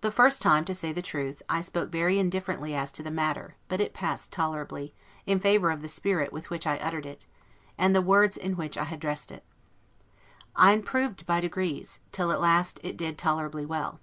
[0.00, 3.56] The first time, to say the truth, I spoke very indifferently as to the matter;
[3.68, 4.94] but it passed tolerably,
[5.26, 7.26] in favor of the spirit with which I uttered it,
[7.76, 9.44] and the words in which I had dressed it.
[10.56, 14.00] I improved by degrees, till at last it did tolerably well.